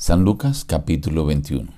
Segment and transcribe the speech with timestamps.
[0.00, 1.68] San Lucas capítulo 21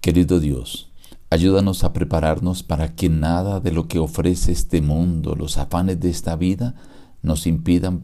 [0.00, 0.92] Querido Dios,
[1.30, 6.10] ayúdanos a prepararnos para que nada de lo que ofrece este mundo, los afanes de
[6.10, 6.76] esta vida,
[7.22, 8.02] nos impidan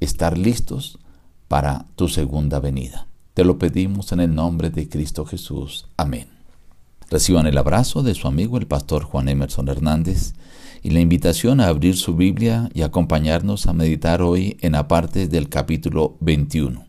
[0.00, 0.98] estar listos
[1.46, 3.06] para tu segunda venida.
[3.34, 5.86] Te lo pedimos en el nombre de Cristo Jesús.
[5.96, 6.26] Amén.
[7.08, 10.34] Reciban el abrazo de su amigo el pastor Juan Emerson Hernández
[10.82, 15.48] y la invitación a abrir su Biblia y acompañarnos a meditar hoy en aparte del
[15.48, 16.87] capítulo 21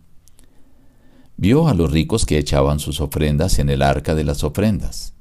[1.42, 5.13] Vio a los ricos que echaban sus ofrendas en el arca de las ofrendas.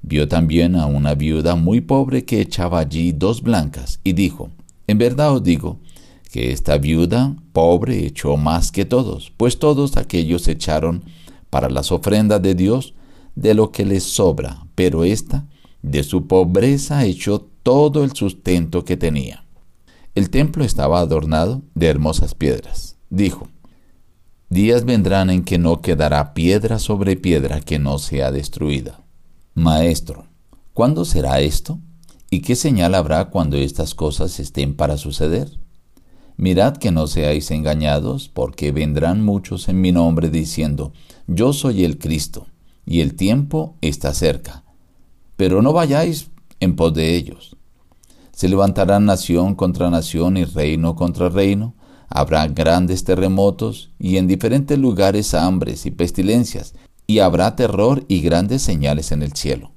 [0.00, 4.48] Vio también a una viuda muy pobre que echaba allí dos blancas, y dijo,
[4.86, 5.76] En verdad os digo,
[6.32, 11.04] que esta viuda pobre echó más que todos, pues todos aquellos echaron
[11.50, 12.94] para las ofrendas de Dios
[13.34, 15.46] de lo que les sobra, pero ésta
[15.82, 19.44] de su pobreza echó todo el sustento que tenía.
[20.14, 22.96] El templo estaba adornado de hermosas piedras.
[23.10, 23.48] Dijo,
[24.50, 28.98] Días vendrán en que no quedará piedra sobre piedra que no sea destruida.
[29.54, 30.26] Maestro,
[30.74, 31.78] ¿cuándo será esto?
[32.30, 35.56] ¿Y qué señal habrá cuando estas cosas estén para suceder?
[36.36, 40.92] Mirad que no seáis engañados, porque vendrán muchos en mi nombre diciendo,
[41.28, 42.48] Yo soy el Cristo,
[42.84, 44.64] y el tiempo está cerca.
[45.36, 47.56] Pero no vayáis en pos de ellos.
[48.32, 51.76] Se levantarán nación contra nación y reino contra reino,
[52.10, 56.74] Habrá grandes terremotos y en diferentes lugares hambres y pestilencias,
[57.06, 59.70] y habrá terror y grandes señales en el cielo.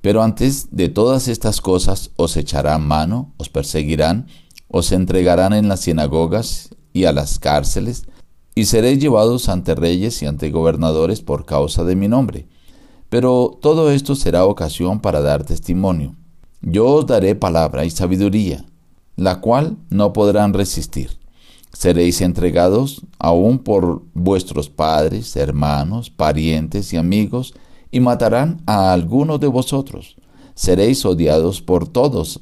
[0.00, 4.26] Pero antes de todas estas cosas os echarán mano, os perseguirán,
[4.68, 8.06] os entregarán en las sinagogas y a las cárceles,
[8.54, 12.48] y seréis llevados ante reyes y ante gobernadores por causa de mi nombre.
[13.08, 16.16] Pero todo esto será ocasión para dar testimonio.
[16.62, 18.64] Yo os daré palabra y sabiduría,
[19.16, 21.19] la cual no podrán resistir.
[21.72, 27.54] Seréis entregados aún por vuestros padres, hermanos, parientes y amigos,
[27.90, 30.16] y matarán a alguno de vosotros.
[30.54, 32.40] Seréis odiados por todos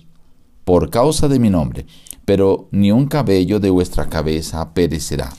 [0.65, 1.87] por causa de mi nombre,
[2.25, 5.33] pero ni un cabello de vuestra cabeza perecerá.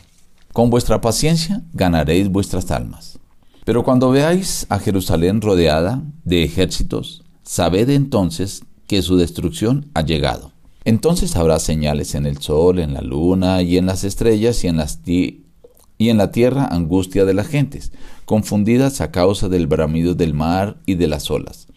[0.53, 3.19] Con vuestra paciencia ganaréis vuestras almas.
[3.63, 10.51] Pero cuando veáis a Jerusalén rodeada de ejércitos, sabed entonces que su destrucción ha llegado.
[10.89, 16.17] Entonces habrá señales en el sol, en la luna y en las estrellas y en,
[16.17, 17.91] la tierra angustia de las gentes,
[18.25, 21.67] confundidas a causa del bramido del mar y de las olas.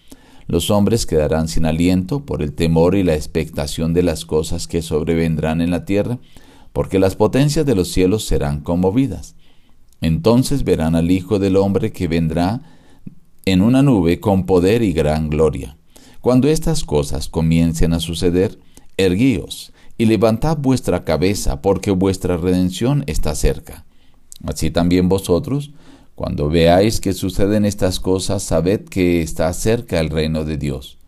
[0.46, 4.80] Los hombres quedarán sin aliento por el temor y la expectación de las cosas que
[4.80, 6.18] sobrevendrán en la tierra,
[6.72, 9.34] porque las potencias de los cielos serán conmovidas.
[10.00, 12.62] Entonces verán al Hijo del Hombre que vendrá
[13.44, 15.76] en una nube con poder y gran gloria.
[16.22, 18.58] Cuando estas cosas comiencen a suceder,
[19.04, 23.84] erguíos y levantad vuestra cabeza, porque vuestra redención está cerca.
[24.44, 25.72] Así también vosotros,
[26.14, 30.98] cuando veáis que suceden estas cosas, sabed que está cerca el reino de Dios.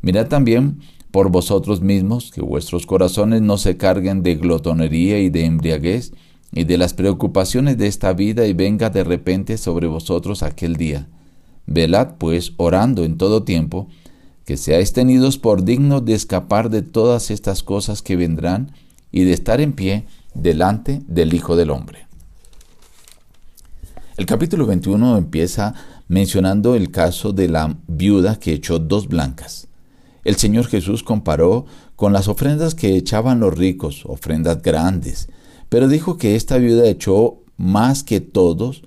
[0.00, 0.80] Mirad también
[1.10, 6.12] por vosotros mismos que vuestros corazones no se carguen de glotonería y de embriaguez
[6.52, 11.08] y de las preocupaciones de esta vida y venga de repente sobre vosotros aquel día.
[11.66, 13.88] Velad pues orando en todo tiempo,
[14.48, 18.72] que seáis tenidos por dignos de escapar de todas estas cosas que vendrán
[19.12, 22.06] y de estar en pie delante del Hijo del Hombre.
[24.16, 25.74] El capítulo 21 empieza
[26.08, 29.68] mencionando el caso de la viuda que echó dos blancas.
[30.24, 35.28] El Señor Jesús comparó con las ofrendas que echaban los ricos, ofrendas grandes,
[35.68, 38.82] pero dijo que esta viuda echó más que todos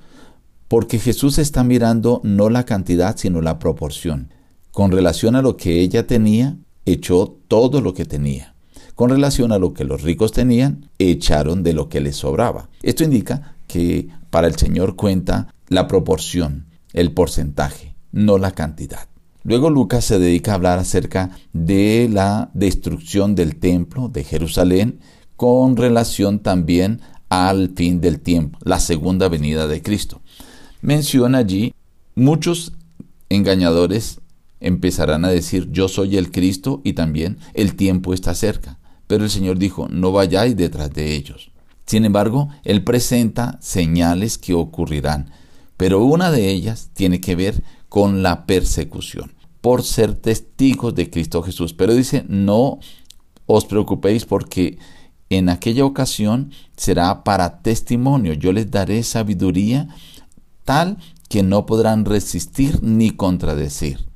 [0.68, 4.32] porque Jesús está mirando no la cantidad sino la proporción.
[4.72, 8.56] Con relación a lo que ella tenía, echó todo lo que tenía.
[8.96, 12.70] Con relación a lo que los ricos tenían, echaron de lo que les sobraba.
[12.82, 19.08] Esto indica que para el Señor cuenta la proporción, el porcentaje, no la cantidad.
[19.44, 25.00] Luego Lucas se dedica a hablar acerca de la destrucción del templo de Jerusalén
[25.36, 30.22] con relación también al fin del tiempo, la segunda venida de Cristo.
[30.82, 31.74] Menciona allí
[32.16, 32.74] muchos
[33.30, 34.21] engañadores
[34.62, 38.80] empezarán a decir, yo soy el Cristo y también el tiempo está cerca.
[39.08, 41.52] Pero el Señor dijo, no vayáis detrás de ellos.
[41.86, 45.32] Sin embargo, Él presenta señales que ocurrirán,
[45.76, 51.42] pero una de ellas tiene que ver con la persecución, por ser testigos de Cristo
[51.42, 51.74] Jesús.
[51.74, 52.80] Pero dice, no
[53.48, 54.78] os preocupéis porque
[55.30, 58.34] en aquella ocasión será para testimonio.
[58.34, 59.90] Yo les daré sabiduría
[60.64, 60.98] tal
[61.28, 64.11] que no podrán resistir ni contradecir.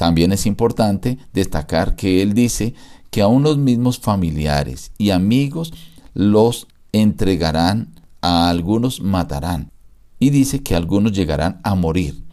[0.00, 2.72] También es importante destacar que él dice
[3.10, 5.74] que aún los mismos familiares y amigos
[6.14, 7.92] los entregarán,
[8.22, 9.72] a algunos matarán.
[10.18, 12.24] y dice que algunos llegarán a morir.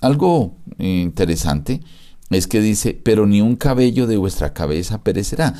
[0.00, 1.82] Algo interesante
[2.30, 5.54] es que dice, pero ni un cabello de vuestra cabeza perecerá.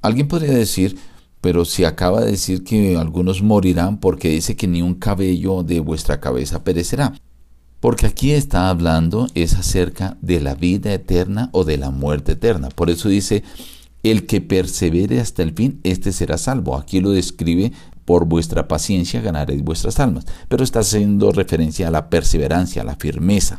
[0.00, 0.96] Alguien podría decir,
[1.42, 5.80] pero si acaba de decir que algunos morirán porque dice que ni un cabello de
[5.80, 7.12] vuestra cabeza perecerá.
[7.84, 12.70] Porque aquí está hablando es acerca de la vida eterna o de la muerte eterna.
[12.70, 13.42] Por eso dice,
[14.02, 16.78] el que persevere hasta el fin, este será salvo.
[16.78, 17.72] Aquí lo describe,
[18.06, 20.24] por vuestra paciencia ganaréis vuestras almas.
[20.48, 23.58] Pero está haciendo referencia a la perseverancia, a la firmeza.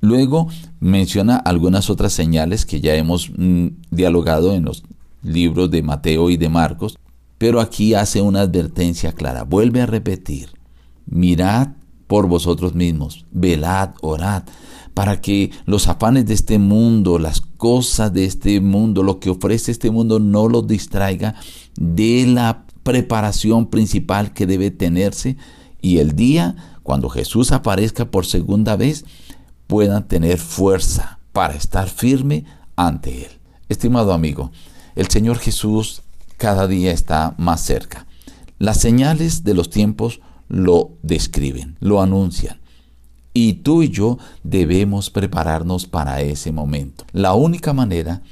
[0.00, 0.48] Luego
[0.80, 4.82] menciona algunas otras señales que ya hemos mm, dialogado en los
[5.22, 6.98] libros de Mateo y de Marcos,
[7.36, 9.42] pero aquí hace una advertencia clara.
[9.42, 10.48] Vuelve a repetir,
[11.04, 11.72] mirad
[12.08, 14.42] por vosotros mismos, velad, orad,
[14.94, 19.70] para que los afanes de este mundo, las cosas de este mundo, lo que ofrece
[19.70, 21.36] este mundo no los distraiga
[21.78, 25.36] de la preparación principal que debe tenerse
[25.80, 29.04] y el día cuando Jesús aparezca por segunda vez
[29.66, 32.44] puedan tener fuerza para estar firme
[32.74, 33.32] ante Él.
[33.68, 34.50] Estimado amigo,
[34.96, 36.02] el Señor Jesús
[36.38, 38.06] cada día está más cerca.
[38.58, 42.60] Las señales de los tiempos lo describen, lo anuncian.
[43.34, 47.04] Y tú y yo debemos prepararnos para ese momento.
[47.12, 48.22] La única manera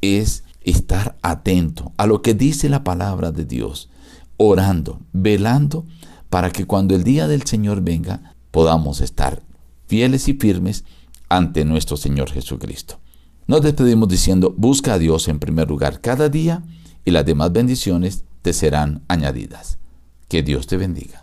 [0.00, 3.88] es estar atento a lo que dice la palabra de Dios,
[4.36, 5.84] orando, velando,
[6.30, 9.42] para que cuando el día del Señor venga podamos estar
[9.86, 10.84] fieles y firmes
[11.28, 13.00] ante nuestro Señor Jesucristo.
[13.46, 16.62] Nos despedimos diciendo, busca a Dios en primer lugar cada día
[17.04, 19.78] y las demás bendiciones te serán añadidas.
[20.28, 21.20] Que Dios te bendiga.